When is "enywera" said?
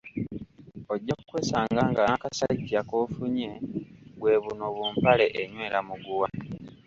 5.41-5.79